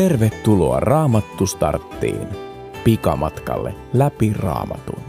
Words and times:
Tervetuloa 0.00 0.80
Raamattu 0.80 1.46
starttiin, 1.46 2.28
pikamatkalle 2.84 3.74
läpi 3.92 4.32
Raamatun. 4.32 5.02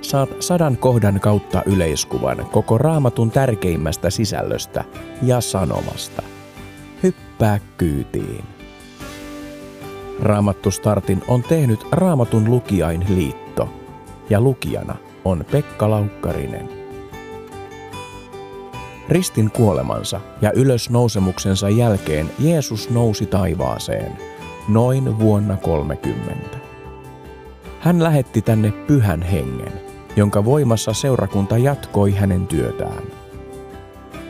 Saat 0.00 0.28
sadan 0.40 0.76
kohdan 0.76 1.20
kautta 1.20 1.62
yleiskuvan 1.66 2.46
koko 2.52 2.78
Raamatun 2.78 3.30
tärkeimmästä 3.30 4.10
sisällöstä 4.10 4.84
ja 5.22 5.40
sanomasta. 5.40 6.22
Hyppää 7.02 7.60
kyytiin. 7.76 8.44
Raamattu 10.22 10.70
startin 10.70 11.22
on 11.28 11.42
tehnyt 11.42 11.86
Raamatun 11.92 12.50
lukijain 12.50 13.04
liitto 13.08 13.68
ja 14.30 14.40
lukijana 14.40 14.96
on 15.24 15.44
Pekka 15.50 15.90
Laukkarinen. 15.90 16.79
Ristin 19.10 19.50
kuolemansa 19.50 20.20
ja 20.42 20.52
ylösnousemuksensa 20.52 21.68
jälkeen 21.68 22.30
Jeesus 22.38 22.90
nousi 22.90 23.26
taivaaseen, 23.26 24.12
noin 24.68 25.18
vuonna 25.18 25.56
30. 25.56 26.58
Hän 27.80 28.02
lähetti 28.02 28.42
tänne 28.42 28.70
pyhän 28.70 29.22
hengen, 29.22 29.72
jonka 30.16 30.44
voimassa 30.44 30.92
seurakunta 30.92 31.58
jatkoi 31.58 32.12
hänen 32.12 32.46
työtään. 32.46 33.02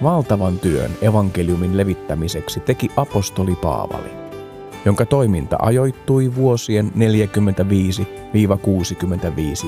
Valtavan 0.02 0.58
työn 0.58 0.90
evankeliumin 1.02 1.76
levittämiseksi 1.76 2.60
teki 2.60 2.90
apostoli 2.96 3.56
Paavali, 3.56 4.10
jonka 4.84 5.06
toiminta 5.06 5.56
ajoittui 5.62 6.34
vuosien 6.34 6.92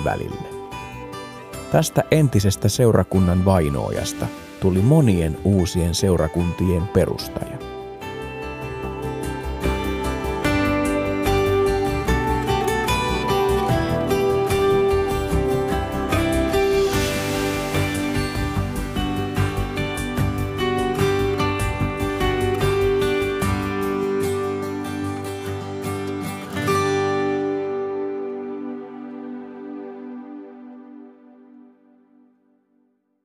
45-65 0.01 0.05
välille. 0.05 0.49
Tästä 1.73 2.05
entisestä 2.11 2.69
seurakunnan 2.69 3.45
vainoojasta– 3.45 4.27
tuli 4.63 4.83
monien 4.83 5.39
uusien 5.45 5.95
seurakuntien 5.95 6.89
perustaja. 6.89 7.72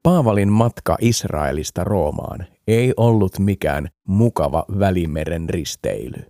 Paavalin 0.07 0.51
matka 0.51 0.97
Israelista 1.01 1.83
Roomaan 1.83 2.45
ei 2.67 2.93
ollut 2.97 3.39
mikään 3.39 3.89
mukava 4.07 4.65
välimeren 4.79 5.49
risteily. 5.49 6.25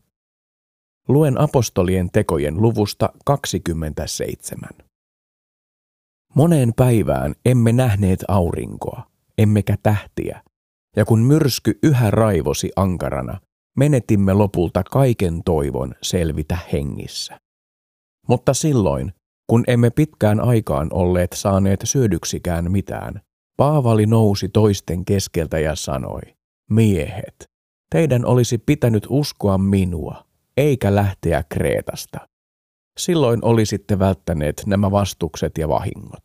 Luen 1.07 1.39
apostolien 1.39 2.09
tekojen 2.11 2.61
luvusta 2.61 3.09
27. 3.25 4.69
Moneen 6.35 6.73
päivään 6.73 7.35
emme 7.45 7.73
nähneet 7.73 8.23
aurinkoa, 8.27 9.03
emmekä 9.37 9.77
tähtiä, 9.83 10.43
ja 10.95 11.05
kun 11.05 11.19
myrsky 11.19 11.79
yhä 11.83 12.11
raivosi 12.11 12.71
ankarana, 12.75 13.39
menetimme 13.77 14.33
lopulta 14.33 14.83
kaiken 14.83 15.41
toivon 15.45 15.95
selvitä 16.01 16.57
hengissä. 16.73 17.39
Mutta 18.27 18.53
silloin, 18.53 19.13
kun 19.47 19.63
emme 19.67 19.89
pitkään 19.89 20.39
aikaan 20.39 20.87
olleet 20.93 21.33
saaneet 21.33 21.79
syödyksikään 21.83 22.71
mitään, 22.71 23.26
Paavali 23.57 24.05
nousi 24.05 24.49
toisten 24.49 25.05
keskeltä 25.05 25.59
ja 25.59 25.75
sanoi, 25.75 26.21
miehet, 26.69 27.49
teidän 27.91 28.25
olisi 28.25 28.57
pitänyt 28.57 29.07
uskoa 29.09 29.57
minua, 29.57 30.23
eikä 30.57 30.95
lähteä 30.95 31.43
Kreetasta. 31.49 32.27
Silloin 32.99 33.45
olisitte 33.45 33.99
välttäneet 33.99 34.63
nämä 34.65 34.91
vastukset 34.91 35.57
ja 35.57 35.69
vahingot. 35.69 36.23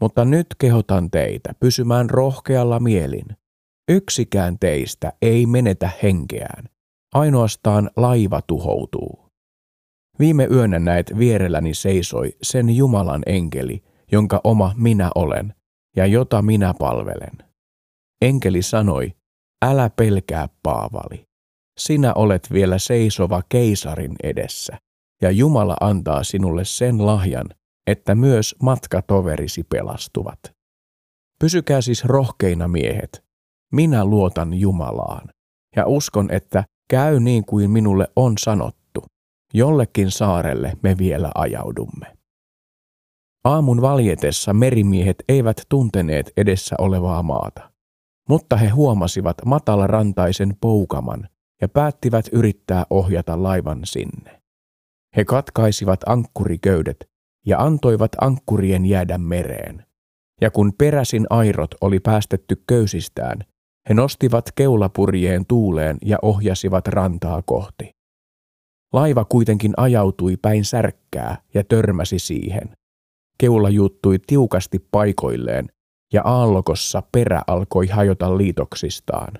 Mutta 0.00 0.24
nyt 0.24 0.46
kehotan 0.58 1.10
teitä 1.10 1.54
pysymään 1.60 2.10
rohkealla 2.10 2.80
mielin. 2.80 3.26
Yksikään 3.88 4.58
teistä 4.58 5.12
ei 5.22 5.46
menetä 5.46 5.90
henkeään, 6.02 6.64
ainoastaan 7.14 7.90
laiva 7.96 8.42
tuhoutuu. 8.42 9.26
Viime 10.18 10.48
yönä 10.50 10.78
näet 10.78 11.12
vierelläni 11.18 11.74
seisoi 11.74 12.32
sen 12.42 12.70
Jumalan 12.76 13.22
enkeli, 13.26 13.82
jonka 14.12 14.40
oma 14.44 14.74
minä 14.76 15.10
olen– 15.14 15.54
ja 15.96 16.06
jota 16.06 16.42
minä 16.42 16.74
palvelen. 16.78 17.50
Enkeli 18.22 18.62
sanoi, 18.62 19.12
älä 19.64 19.90
pelkää 19.90 20.48
Paavali. 20.62 21.24
Sinä 21.78 22.14
olet 22.14 22.52
vielä 22.52 22.78
seisova 22.78 23.42
keisarin 23.48 24.16
edessä, 24.22 24.78
ja 25.22 25.30
Jumala 25.30 25.76
antaa 25.80 26.24
sinulle 26.24 26.64
sen 26.64 27.06
lahjan, 27.06 27.46
että 27.86 28.14
myös 28.14 28.56
matkatoverisi 28.62 29.62
pelastuvat. 29.62 30.40
Pysykää 31.38 31.80
siis 31.80 32.04
rohkeina 32.04 32.68
miehet. 32.68 33.24
Minä 33.72 34.04
luotan 34.04 34.54
Jumalaan, 34.54 35.28
ja 35.76 35.86
uskon, 35.86 36.30
että 36.30 36.64
käy 36.90 37.20
niin 37.20 37.44
kuin 37.44 37.70
minulle 37.70 38.08
on 38.16 38.34
sanottu. 38.38 39.04
Jollekin 39.54 40.10
saarelle 40.10 40.72
me 40.82 40.98
vielä 40.98 41.30
ajaudumme. 41.34 42.19
Aamun 43.44 43.82
valjetessa 43.82 44.54
merimiehet 44.54 45.16
eivät 45.28 45.56
tunteneet 45.68 46.32
edessä 46.36 46.76
olevaa 46.78 47.22
maata, 47.22 47.70
mutta 48.28 48.56
he 48.56 48.68
huomasivat 48.68 49.36
matalarantaisen 49.44 50.56
poukaman 50.60 51.28
ja 51.60 51.68
päättivät 51.68 52.26
yrittää 52.32 52.84
ohjata 52.90 53.42
laivan 53.42 53.80
sinne. 53.84 54.42
He 55.16 55.24
katkaisivat 55.24 56.00
ankkuriköydet 56.06 57.10
ja 57.46 57.58
antoivat 57.58 58.12
ankkurien 58.20 58.86
jäädä 58.86 59.18
mereen. 59.18 59.86
Ja 60.40 60.50
kun 60.50 60.72
peräsin 60.78 61.26
airot 61.30 61.70
oli 61.80 62.00
päästetty 62.00 62.62
köysistään, 62.66 63.38
he 63.88 63.94
nostivat 63.94 64.44
keulapurjeen 64.54 65.46
tuuleen 65.46 65.96
ja 66.04 66.18
ohjasivat 66.22 66.88
rantaa 66.88 67.42
kohti. 67.42 67.90
Laiva 68.92 69.24
kuitenkin 69.24 69.72
ajautui 69.76 70.36
päin 70.36 70.64
särkkää 70.64 71.42
ja 71.54 71.64
törmäsi 71.64 72.18
siihen. 72.18 72.79
Keula 73.40 73.70
juuttui 73.70 74.18
tiukasti 74.26 74.86
paikoilleen 74.90 75.68
ja 76.12 76.22
aallokossa 76.24 77.02
perä 77.12 77.42
alkoi 77.46 77.86
hajota 77.86 78.38
liitoksistaan. 78.38 79.32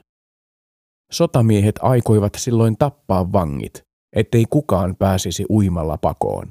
Sotamiehet 1.12 1.74
aikoivat 1.82 2.32
silloin 2.34 2.76
tappaa 2.78 3.32
vangit, 3.32 3.82
ettei 4.16 4.44
kukaan 4.50 4.96
pääsisi 4.96 5.44
uimalla 5.50 5.98
pakoon. 5.98 6.46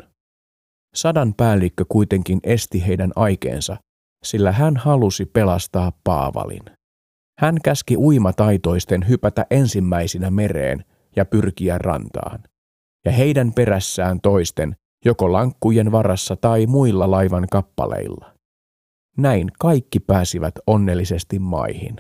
Sadan 0.96 1.34
päällikkö 1.34 1.86
kuitenkin 1.90 2.40
esti 2.44 2.88
heidän 2.88 3.12
aikeensa, 3.16 3.78
sillä 4.24 4.52
hän 4.52 4.78
halusi 4.78 5.26
pelastaa 5.26 5.92
Paavalin. 6.04 6.64
Hän 7.40 7.58
käski 7.64 7.98
uimataitoisten 7.98 9.08
hypätä 9.08 9.46
ensimmäisinä 9.52 10.32
mereen 10.32 10.86
ja 11.16 11.26
pyrkiä 11.26 11.78
rantaan, 11.78 12.44
ja 13.06 13.12
heidän 13.12 13.54
perässään 13.54 14.22
toisten 14.22 14.76
joko 15.06 15.32
lankkujen 15.32 15.92
varassa 15.92 16.36
tai 16.36 16.68
muilla 16.68 17.12
laivan 17.12 17.48
kappaleilla. 17.52 18.34
Näin 19.18 19.52
kaikki 19.60 20.00
pääsivät 20.00 20.54
onnellisesti 20.68 21.40
maihin. 21.40 21.96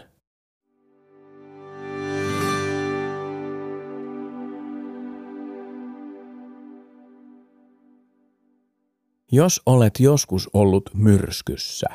Jos 9.31 9.61
olet 9.65 9.99
joskus 9.99 10.49
ollut 10.53 10.89
myrskyssä, 10.93 11.87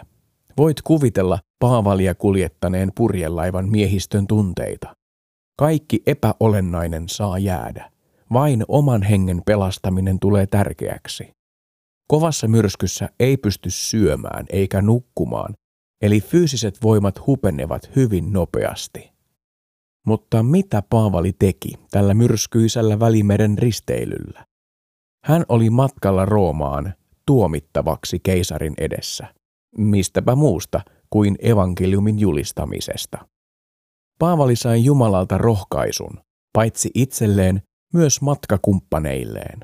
voit 0.56 0.82
kuvitella 0.82 1.38
Paavalia 1.58 2.14
kuljettaneen 2.14 2.92
purjelaivan 2.96 3.68
miehistön 3.68 4.26
tunteita. 4.26 4.96
Kaikki 5.58 6.02
epäolennainen 6.06 7.08
saa 7.08 7.38
jäädä. 7.38 7.93
Vain 8.34 8.64
oman 8.68 9.02
hengen 9.02 9.42
pelastaminen 9.46 10.20
tulee 10.20 10.46
tärkeäksi. 10.46 11.30
Kovassa 12.08 12.48
myrskyssä 12.48 13.08
ei 13.20 13.36
pysty 13.36 13.70
syömään 13.70 14.46
eikä 14.50 14.82
nukkumaan, 14.82 15.54
eli 16.02 16.20
fyysiset 16.20 16.82
voimat 16.82 17.26
hupenevat 17.26 17.90
hyvin 17.96 18.32
nopeasti. 18.32 19.10
Mutta 20.06 20.42
mitä 20.42 20.82
Paavali 20.90 21.32
teki 21.32 21.72
tällä 21.90 22.14
myrskyisellä 22.14 23.00
välimeren 23.00 23.58
risteilyllä? 23.58 24.44
Hän 25.24 25.44
oli 25.48 25.70
matkalla 25.70 26.24
Roomaan 26.24 26.94
tuomittavaksi 27.26 28.20
keisarin 28.22 28.74
edessä. 28.78 29.34
Mistäpä 29.78 30.34
muusta 30.34 30.80
kuin 31.10 31.36
evankeliumin 31.42 32.18
julistamisesta. 32.18 33.28
Paavali 34.18 34.56
sai 34.56 34.84
Jumalalta 34.84 35.38
rohkaisun, 35.38 36.20
paitsi 36.52 36.90
itselleen, 36.94 37.62
myös 37.94 38.20
matkakumppaneilleen. 38.20 39.60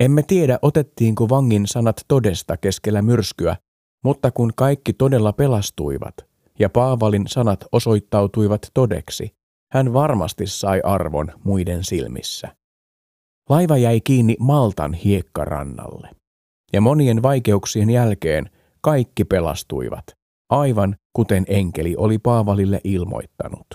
Emme 0.00 0.22
tiedä, 0.22 0.58
otettiinko 0.62 1.28
vangin 1.28 1.66
sanat 1.66 2.04
todesta 2.08 2.56
keskellä 2.56 3.02
myrskyä, 3.02 3.56
mutta 4.04 4.30
kun 4.30 4.52
kaikki 4.56 4.92
todella 4.92 5.32
pelastuivat 5.32 6.14
ja 6.58 6.68
Paavalin 6.68 7.26
sanat 7.26 7.64
osoittautuivat 7.72 8.70
todeksi, 8.74 9.34
hän 9.72 9.92
varmasti 9.92 10.46
sai 10.46 10.80
arvon 10.84 11.32
muiden 11.44 11.84
silmissä. 11.84 12.56
Laiva 13.48 13.76
jäi 13.76 14.00
kiinni 14.00 14.36
Maltan 14.40 14.94
hiekkarannalle. 14.94 16.10
Ja 16.72 16.80
monien 16.80 17.22
vaikeuksien 17.22 17.90
jälkeen 17.90 18.50
kaikki 18.80 19.24
pelastuivat, 19.24 20.04
aivan 20.50 20.96
kuten 21.12 21.44
enkeli 21.48 21.96
oli 21.96 22.18
Paavalille 22.18 22.80
ilmoittanut. 22.84 23.66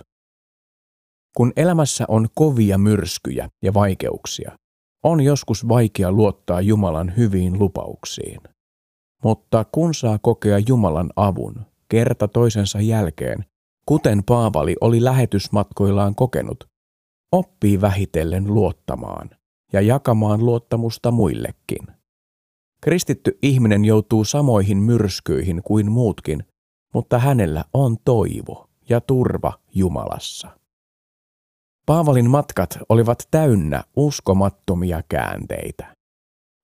Kun 1.38 1.54
elämässä 1.56 2.06
on 2.08 2.28
kovia 2.36 2.78
myrskyjä 2.78 3.50
ja 3.62 3.74
vaikeuksia, 3.74 4.52
on 5.04 5.22
joskus 5.22 5.68
vaikea 5.68 6.12
luottaa 6.12 6.62
Jumalan 6.62 7.14
hyviin 7.18 7.60
lupauksiin. 7.60 8.42
Mutta 9.24 9.66
kun 9.72 9.94
saa 9.94 10.20
kokea 10.22 10.60
Jumalan 10.68 11.10
avun 11.16 11.66
kerta 11.90 12.28
toisensa 12.28 12.82
jälkeen, 12.82 13.46
kuten 13.86 14.24
Paavali 14.24 14.76
oli 14.82 15.04
lähetysmatkoillaan 15.04 16.16
kokenut, 16.16 16.68
oppii 17.32 17.82
vähitellen 17.82 18.54
luottamaan 18.54 19.30
ja 19.74 19.82
jakamaan 19.82 20.46
luottamusta 20.46 21.12
muillekin. 21.12 21.88
Kristitty 22.82 23.38
ihminen 23.42 23.86
joutuu 23.86 24.24
samoihin 24.24 24.78
myrskyihin 24.78 25.62
kuin 25.64 25.92
muutkin, 25.92 26.44
mutta 26.94 27.20
hänellä 27.20 27.66
on 27.74 27.98
toivo 28.06 28.70
ja 28.90 29.02
turva 29.02 29.54
Jumalassa. 29.76 30.63
Paavalin 31.86 32.30
matkat 32.30 32.78
olivat 32.90 33.28
täynnä 33.32 33.84
uskomattomia 33.96 35.02
käänteitä. 35.10 35.96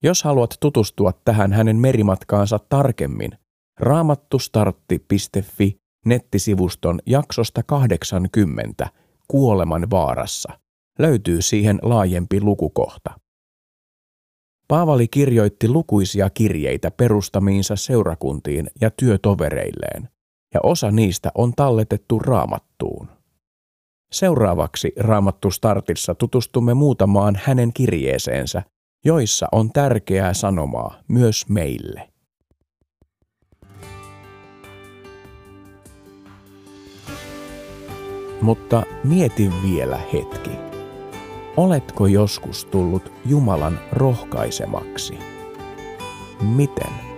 Jos 0.03 0.23
haluat 0.23 0.57
tutustua 0.59 1.11
tähän 1.25 1.53
hänen 1.53 1.77
merimatkaansa 1.77 2.59
tarkemmin, 2.69 3.31
raamattustartti.fi 3.79 5.77
nettisivuston 6.05 6.99
jaksosta 7.05 7.63
80 7.63 8.89
Kuoleman 9.27 9.89
vaarassa 9.89 10.59
löytyy 10.99 11.41
siihen 11.41 11.79
laajempi 11.81 12.41
lukukohta. 12.41 13.19
Paavali 14.67 15.07
kirjoitti 15.07 15.69
lukuisia 15.69 16.29
kirjeitä 16.29 16.91
perustamiinsa 16.91 17.75
seurakuntiin 17.75 18.69
ja 18.81 18.91
työtovereilleen, 18.91 20.09
ja 20.53 20.59
osa 20.63 20.91
niistä 20.91 21.31
on 21.35 21.53
talletettu 21.55 22.19
raamattuun. 22.19 23.18
Seuraavaksi 24.11 24.93
Raamattu 24.97 25.51
Startissa 25.51 26.15
tutustumme 26.15 26.73
muutamaan 26.73 27.39
hänen 27.43 27.73
kirjeeseensä, 27.73 28.63
joissa 29.05 29.47
on 29.51 29.71
tärkeää 29.71 30.33
sanomaa 30.33 30.99
myös 31.07 31.49
meille. 31.49 32.09
Mutta 38.41 38.83
mieti 39.03 39.51
vielä 39.63 39.99
hetki. 40.13 40.51
Oletko 41.57 42.07
joskus 42.07 42.65
tullut 42.65 43.11
Jumalan 43.25 43.79
rohkaisemaksi? 43.91 45.17
Miten? 46.55 47.08